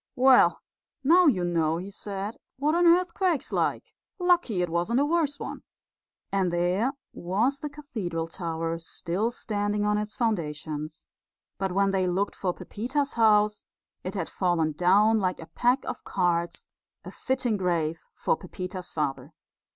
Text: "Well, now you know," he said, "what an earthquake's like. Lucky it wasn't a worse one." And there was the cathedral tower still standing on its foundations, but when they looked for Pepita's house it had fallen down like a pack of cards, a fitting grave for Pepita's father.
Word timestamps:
"Well, 0.15 0.59
now 1.03 1.27
you 1.27 1.43
know," 1.43 1.77
he 1.77 1.91
said, 1.91 2.35
"what 2.57 2.73
an 2.73 2.87
earthquake's 2.87 3.51
like. 3.53 3.93
Lucky 4.17 4.63
it 4.63 4.69
wasn't 4.69 4.99
a 4.99 5.05
worse 5.05 5.39
one." 5.39 5.61
And 6.31 6.51
there 6.51 6.93
was 7.13 7.59
the 7.59 7.69
cathedral 7.69 8.27
tower 8.27 8.79
still 8.79 9.29
standing 9.29 9.85
on 9.85 9.99
its 9.99 10.15
foundations, 10.17 11.05
but 11.59 11.71
when 11.73 11.91
they 11.91 12.07
looked 12.07 12.35
for 12.35 12.51
Pepita's 12.51 13.13
house 13.13 13.63
it 14.03 14.15
had 14.15 14.27
fallen 14.27 14.71
down 14.71 15.19
like 15.19 15.39
a 15.39 15.45
pack 15.53 15.85
of 15.85 16.03
cards, 16.03 16.65
a 17.05 17.11
fitting 17.11 17.55
grave 17.55 18.07
for 18.15 18.35
Pepita's 18.35 18.91
father. 18.93 19.33